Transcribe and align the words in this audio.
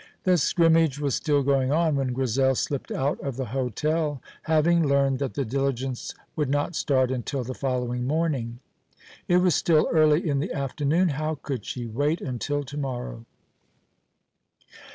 The 0.23 0.35
scrimmage 0.39 0.99
was 0.99 1.13
still 1.13 1.43
going 1.43 1.71
on 1.71 1.95
when 1.95 2.11
Grizel 2.13 2.55
slipped 2.55 2.91
out 2.91 3.19
of 3.21 3.35
the 3.37 3.45
hotel, 3.53 4.19
having 4.41 4.83
learned 4.87 5.19
that 5.19 5.35
the 5.35 5.45
diligence 5.45 6.15
would 6.35 6.49
not 6.49 6.75
start 6.75 7.11
until 7.11 7.43
the 7.43 7.53
following 7.53 8.07
morning. 8.07 8.57
It 9.27 9.37
was 9.37 9.53
still 9.53 9.87
early 9.91 10.27
in 10.27 10.39
the 10.39 10.53
afternoon. 10.53 11.09
How 11.09 11.35
could 11.35 11.65
she 11.65 11.85
wait 11.85 12.19
until 12.19 12.63
to 12.63 12.77
morrow? 12.79 13.25